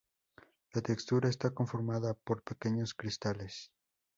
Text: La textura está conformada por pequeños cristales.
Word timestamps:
La 0.73 0.81
textura 0.81 1.29
está 1.29 1.51
conformada 1.51 2.15
por 2.15 2.41
pequeños 2.41 2.95
cristales. 2.95 3.69